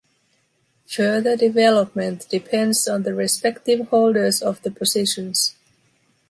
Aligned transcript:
Further 0.89 1.37
development 1.37 2.25
depends 2.27 2.87
on 2.87 3.03
the 3.03 3.13
respective 3.13 3.87
holders 3.89 4.41
of 4.41 4.59
the 4.63 4.71
positions. 4.71 5.53